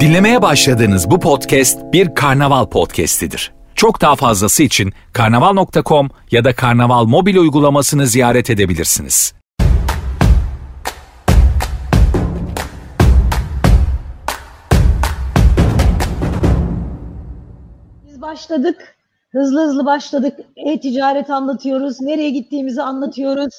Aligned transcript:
Dinlemeye 0.00 0.42
başladığınız 0.42 1.10
bu 1.10 1.20
podcast 1.20 1.92
bir 1.92 2.14
karnaval 2.14 2.66
podcastidir. 2.66 3.52
Çok 3.74 4.00
daha 4.00 4.16
fazlası 4.16 4.62
için 4.62 4.92
karnaval.com 5.12 6.08
ya 6.30 6.44
da 6.44 6.54
karnaval 6.54 7.04
mobil 7.04 7.36
uygulamasını 7.36 8.06
ziyaret 8.06 8.50
edebilirsiniz. 8.50 9.34
Biz 18.06 18.22
başladık. 18.22 18.96
Hızlı 19.32 19.66
hızlı 19.66 19.86
başladık. 19.86 20.40
E-ticaret 20.56 21.30
anlatıyoruz. 21.30 22.00
Nereye 22.00 22.30
gittiğimizi 22.30 22.82
anlatıyoruz. 22.82 23.54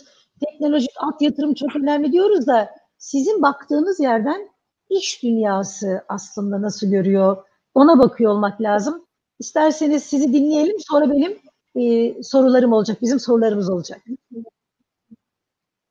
Teknolojik 0.45 0.91
alt 0.97 1.21
yatırım 1.21 1.53
çok 1.53 1.75
önemli 1.75 2.11
diyoruz 2.11 2.47
da 2.47 2.69
sizin 2.97 3.41
baktığınız 3.41 3.99
yerden 3.99 4.54
iş 4.89 5.23
dünyası 5.23 6.05
aslında 6.07 6.61
nasıl 6.61 6.91
görüyor? 6.91 7.37
Ona 7.73 7.99
bakıyor 7.99 8.31
olmak 8.31 8.61
lazım. 8.61 9.05
İsterseniz 9.39 10.03
sizi 10.03 10.33
dinleyelim. 10.33 10.75
Sonra 10.79 11.11
benim 11.11 11.37
e, 11.75 12.23
sorularım 12.23 12.73
olacak. 12.73 13.01
Bizim 13.01 13.19
sorularımız 13.19 13.69
olacak. 13.69 14.01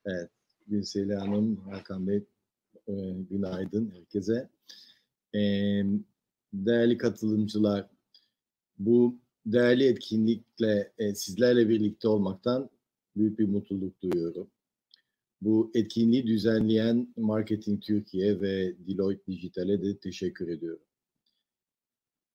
Evet. 0.06 0.30
Gülseli 0.66 1.14
Hanım, 1.14 1.56
Hakan 1.56 2.06
Bey, 2.06 2.24
e, 2.88 2.92
günaydın 3.30 3.92
herkese. 3.94 4.48
E, 5.34 5.40
değerli 6.52 6.98
katılımcılar, 6.98 7.86
bu 8.78 9.18
değerli 9.46 9.84
etkinlikle 9.84 10.92
e, 10.98 11.14
sizlerle 11.14 11.68
birlikte 11.68 12.08
olmaktan 12.08 12.70
büyük 13.16 13.38
bir 13.38 13.48
mutluluk 13.48 14.02
duyuyorum. 14.02 14.50
Bu 15.44 15.70
etkinliği 15.74 16.26
düzenleyen 16.26 17.14
Marketing 17.16 17.82
Türkiye 17.82 18.40
ve 18.40 18.74
Deloitte 18.88 19.32
Dijital'e 19.32 19.82
de 19.82 19.98
teşekkür 19.98 20.48
ediyorum. 20.48 20.84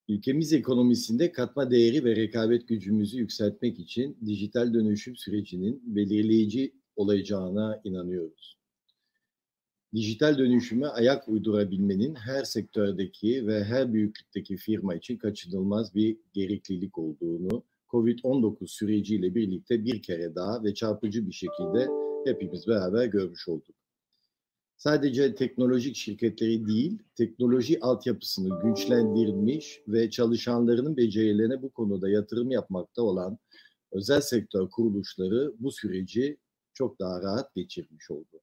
Ülkemiz 0.08 0.54
ekonomisinde 0.54 1.32
katma 1.32 1.72
değeri 1.72 2.04
ve 2.04 2.16
rekabet 2.16 2.68
gücümüzü 2.68 3.18
yükseltmek 3.18 3.80
için 3.80 4.18
dijital 4.26 4.74
dönüşüm 4.74 5.16
sürecinin 5.16 5.96
belirleyici 5.96 6.74
olacağına 6.96 7.82
inanıyoruz. 7.84 8.58
Dijital 9.96 10.38
dönüşüme 10.38 10.88
ayak 10.88 11.30
uydurabilmenin 11.30 12.16
her 12.16 12.44
sektördeki 12.44 13.48
ve 13.48 13.64
her 13.64 13.94
büyüklükteki 13.94 14.58
firma 14.58 14.96
için 14.96 15.18
kaçınılmaz 15.18 15.96
bir 15.96 16.18
gereklilik 16.34 16.98
olduğunu 16.98 17.64
COVID-19 17.90 18.68
süreciyle 18.68 19.36
birlikte 19.36 19.86
bir 19.86 20.02
kere 20.02 20.36
daha 20.36 20.64
ve 20.64 20.74
çarpıcı 20.74 21.28
bir 21.28 21.34
şekilde 21.34 22.09
hepimiz 22.26 22.68
beraber 22.68 23.06
görmüş 23.06 23.48
olduk. 23.48 23.76
Sadece 24.78 25.36
teknolojik 25.36 25.96
şirketleri 25.96 26.68
değil, 26.68 27.00
teknoloji 27.16 27.80
altyapısını 27.82 28.62
güçlendirilmiş 28.64 29.82
ve 29.88 30.10
çalışanlarının 30.10 30.98
becerilerine 30.98 31.62
bu 31.62 31.70
konuda 31.70 32.10
yatırım 32.10 32.52
yapmakta 32.52 33.02
olan 33.02 33.38
özel 33.92 34.22
sektör 34.22 34.70
kuruluşları 34.70 35.54
bu 35.60 35.72
süreci 35.72 36.38
çok 36.74 37.00
daha 37.00 37.22
rahat 37.22 37.56
geçirmiş 37.56 38.12
oldu. 38.12 38.42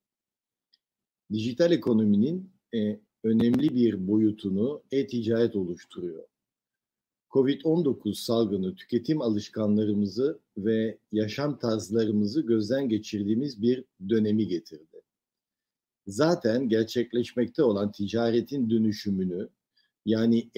Dijital 1.32 1.72
ekonominin 1.72 2.52
e, 2.74 3.00
önemli 3.24 3.74
bir 3.74 4.08
boyutunu 4.08 4.82
e-ticaret 4.90 5.56
oluşturuyor. 5.56 6.24
Covid-19 7.36 8.14
salgını 8.14 8.74
tüketim 8.74 9.22
alışkanlarımızı 9.22 10.40
ve 10.56 10.98
yaşam 11.12 11.58
tarzlarımızı 11.58 12.40
gözden 12.40 12.88
geçirdiğimiz 12.88 13.62
bir 13.62 13.84
dönemi 14.08 14.48
getirdi. 14.48 15.02
Zaten 16.06 16.68
gerçekleşmekte 16.68 17.62
olan 17.62 17.92
ticaretin 17.92 18.70
dönüşümünü 18.70 19.48
yani 20.04 20.50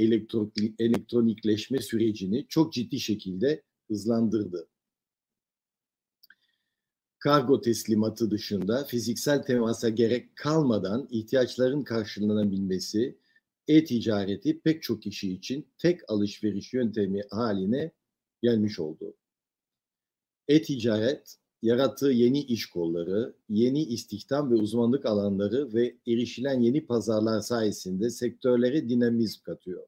elektronikleşme 0.78 1.78
sürecini 1.78 2.46
çok 2.48 2.72
ciddi 2.72 3.00
şekilde 3.00 3.62
hızlandırdı. 3.88 4.68
Kargo 7.18 7.60
teslimatı 7.60 8.30
dışında 8.30 8.84
fiziksel 8.84 9.42
temasa 9.42 9.88
gerek 9.88 10.36
kalmadan 10.36 11.08
ihtiyaçların 11.10 11.82
karşılanabilmesi, 11.82 13.18
e-ticareti 13.68 14.60
pek 14.60 14.82
çok 14.82 15.02
kişi 15.02 15.32
için 15.32 15.68
tek 15.78 16.10
alışveriş 16.10 16.74
yöntemi 16.74 17.22
haline 17.30 17.92
gelmiş 18.42 18.78
oldu. 18.78 19.14
E-ticaret 20.48 21.38
yarattığı 21.62 22.10
yeni 22.10 22.40
iş 22.40 22.66
kolları, 22.66 23.34
yeni 23.48 23.82
istihdam 23.82 24.50
ve 24.50 24.54
uzmanlık 24.54 25.06
alanları 25.06 25.74
ve 25.74 25.96
erişilen 26.06 26.60
yeni 26.60 26.86
pazarlar 26.86 27.40
sayesinde 27.40 28.10
sektörlere 28.10 28.88
dinamizm 28.88 29.42
katıyor. 29.42 29.86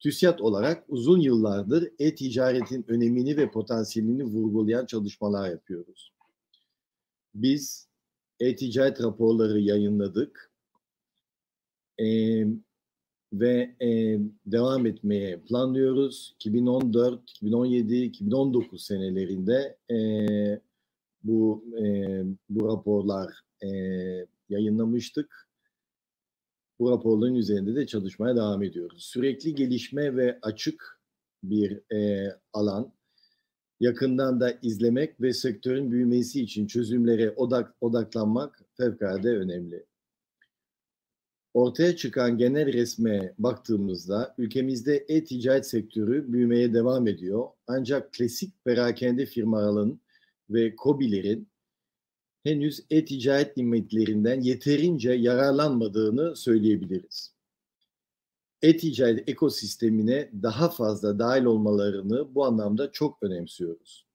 TÜSİAD 0.00 0.38
olarak 0.38 0.84
uzun 0.88 1.20
yıllardır 1.20 1.92
e-ticaretin 1.98 2.84
önemini 2.88 3.36
ve 3.36 3.50
potansiyelini 3.50 4.24
vurgulayan 4.24 4.86
çalışmalar 4.86 5.50
yapıyoruz. 5.50 6.12
Biz 7.34 7.88
e-ticaret 8.40 9.02
raporları 9.02 9.60
yayınladık 9.60 10.53
e, 12.00 12.06
ve 13.32 13.74
e, 13.82 14.18
devam 14.46 14.86
etmeye 14.86 15.40
planlıyoruz. 15.40 16.34
2014, 16.34 17.30
2017, 17.30 17.96
2019 17.96 18.84
senelerinde 18.84 19.78
e, 19.90 19.98
bu 21.22 21.64
e, 21.78 21.84
bu 22.48 22.68
raporlar 22.68 23.32
e, 23.62 23.68
yayınlamıştık. 24.48 25.48
Bu 26.78 26.90
raporların 26.90 27.34
üzerinde 27.34 27.74
de 27.74 27.86
çalışmaya 27.86 28.36
devam 28.36 28.62
ediyoruz. 28.62 29.04
Sürekli 29.04 29.54
gelişme 29.54 30.16
ve 30.16 30.38
açık 30.42 31.00
bir 31.42 31.94
e, 31.94 32.30
alan. 32.52 32.92
Yakından 33.80 34.40
da 34.40 34.58
izlemek 34.62 35.20
ve 35.20 35.32
sektörün 35.32 35.92
büyümesi 35.92 36.42
için 36.42 36.66
çözümlere 36.66 37.30
odak, 37.30 37.74
odaklanmak 37.80 38.62
fevkalade 38.76 39.28
önemli. 39.28 39.84
Ortaya 41.54 41.96
çıkan 41.96 42.38
genel 42.38 42.72
resme 42.72 43.34
baktığımızda 43.38 44.34
ülkemizde 44.38 45.04
e-ticaret 45.08 45.66
sektörü 45.66 46.32
büyümeye 46.32 46.74
devam 46.74 47.06
ediyor. 47.06 47.48
Ancak 47.66 48.12
klasik 48.12 48.64
perakende 48.64 49.26
firmaların 49.26 50.00
ve 50.50 50.76
kobilerin 50.76 51.48
henüz 52.42 52.84
e-ticaret 52.90 53.56
nimetlerinden 53.56 54.40
yeterince 54.40 55.12
yararlanmadığını 55.12 56.36
söyleyebiliriz. 56.36 57.34
E-ticaret 58.62 59.28
ekosistemine 59.28 60.30
daha 60.42 60.68
fazla 60.68 61.18
dahil 61.18 61.44
olmalarını 61.44 62.34
bu 62.34 62.44
anlamda 62.44 62.92
çok 62.92 63.22
önemsiyoruz. 63.22 64.06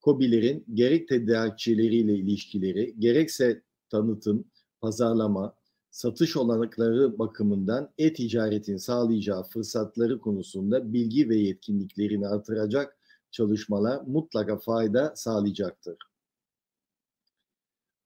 Kobilerin 0.00 0.64
gerek 0.74 1.08
tedarikçileriyle 1.08 2.14
ilişkileri, 2.14 2.94
gerekse 2.98 3.62
tanıtım, 3.90 4.44
pazarlama, 4.80 5.57
satış 5.90 6.36
olanakları 6.36 7.18
bakımından 7.18 7.92
e-ticaretin 7.98 8.76
sağlayacağı 8.76 9.42
fırsatları 9.42 10.20
konusunda 10.20 10.92
bilgi 10.92 11.28
ve 11.28 11.36
yetkinliklerini 11.36 12.28
artıracak 12.28 12.98
çalışmalar 13.30 14.02
mutlaka 14.06 14.58
fayda 14.58 15.12
sağlayacaktır. 15.16 15.96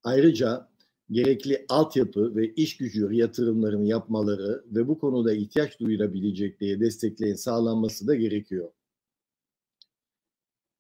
Ayrıca 0.05 0.69
gerekli 1.11 1.67
altyapı 1.69 2.37
ve 2.37 2.55
iş 2.55 2.77
gücü 2.77 3.09
yatırımlarını 3.13 3.87
yapmaları 3.87 4.65
ve 4.67 4.89
bu 4.89 4.99
konuda 4.99 5.33
ihtiyaç 5.33 5.81
duyulabilecekleri 5.81 6.81
desteklerin 6.81 7.35
sağlanması 7.35 8.07
da 8.07 8.15
gerekiyor. 8.15 8.71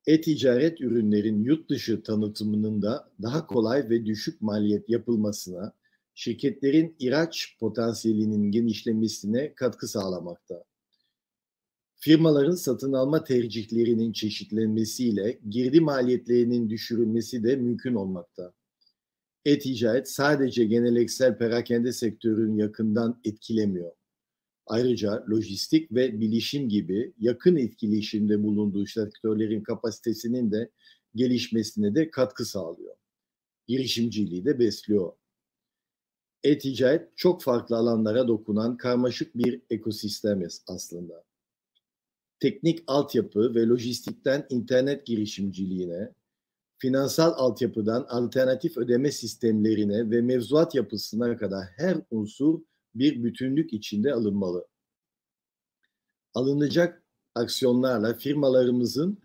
E-ticaret 0.06 0.80
ürünlerin 0.80 1.44
yurt 1.44 1.70
dışı 1.70 2.02
tanıtımının 2.02 2.82
da 2.82 3.10
daha 3.22 3.46
kolay 3.46 3.90
ve 3.90 4.06
düşük 4.06 4.42
maliyet 4.42 4.88
yapılmasına, 4.88 5.72
şirketlerin 6.14 6.96
ihraç 6.98 7.56
potansiyelinin 7.60 8.50
genişlemesine 8.50 9.54
katkı 9.54 9.88
sağlamakta. 9.88 10.64
Firmaların 11.96 12.54
satın 12.54 12.92
alma 12.92 13.24
tercihlerinin 13.24 14.12
çeşitlenmesiyle 14.12 15.38
girdi 15.50 15.80
maliyetlerinin 15.80 16.70
düşürülmesi 16.70 17.44
de 17.44 17.56
mümkün 17.56 17.94
olmakta. 17.94 18.52
E-ticaret 19.44 20.08
sadece 20.08 20.64
geneleksel 20.64 21.38
perakende 21.38 21.92
sektörünü 21.92 22.60
yakından 22.60 23.20
etkilemiyor. 23.24 23.92
Ayrıca 24.66 25.24
lojistik 25.30 25.92
ve 25.92 26.20
bilişim 26.20 26.68
gibi 26.68 27.12
yakın 27.20 27.56
etkileşimde 27.56 28.42
bulunduğu 28.42 28.86
sektörlerin 28.86 29.62
kapasitesinin 29.62 30.52
de 30.52 30.70
gelişmesine 31.14 31.94
de 31.94 32.10
katkı 32.10 32.44
sağlıyor. 32.44 32.94
Girişimciliği 33.66 34.44
de 34.44 34.58
besliyor. 34.58 35.12
E-ticaret 36.44 37.16
çok 37.16 37.42
farklı 37.42 37.76
alanlara 37.76 38.28
dokunan 38.28 38.76
karmaşık 38.76 39.34
bir 39.34 39.62
ekosistem 39.70 40.42
aslında. 40.66 41.24
Teknik 42.40 42.84
altyapı 42.86 43.54
ve 43.54 43.66
lojistikten 43.66 44.46
internet 44.50 45.06
girişimciliğine, 45.06 46.12
finansal 46.78 47.32
altyapıdan 47.36 48.06
alternatif 48.08 48.76
ödeme 48.76 49.12
sistemlerine 49.12 50.10
ve 50.10 50.20
mevzuat 50.20 50.74
yapısına 50.74 51.36
kadar 51.36 51.64
her 51.76 51.96
unsur 52.10 52.60
bir 52.94 53.24
bütünlük 53.24 53.72
içinde 53.72 54.12
alınmalı. 54.12 54.66
Alınacak 56.34 57.02
aksiyonlarla 57.34 58.14
firmalarımızın 58.14 59.18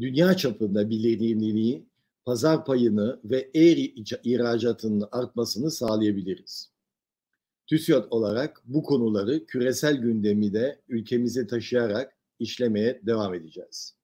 dünya 0.00 0.36
çapında 0.36 0.90
bilinirliği, 0.90 1.86
pazar 2.26 2.64
payını 2.64 3.20
ve 3.24 3.50
e-ihracatının 3.54 5.08
artmasını 5.12 5.70
sağlayabiliriz. 5.70 6.70
TÜSİAD 7.66 8.04
olarak 8.10 8.62
bu 8.64 8.82
konuları 8.82 9.46
küresel 9.46 9.96
gündemi 9.96 10.52
de 10.52 10.80
ülkemize 10.88 11.46
taşıyarak 11.46 12.16
işlemeye 12.38 13.00
devam 13.06 13.34
edeceğiz. 13.34 13.96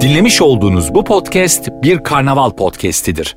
Dinlemiş 0.00 0.42
olduğunuz 0.42 0.94
bu 0.94 1.04
podcast 1.04 1.68
bir 1.82 1.98
karnaval 1.98 2.50
podcastidir. 2.50 3.36